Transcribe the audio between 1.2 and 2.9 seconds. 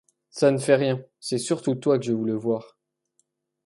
surtout toi que je voulais voir.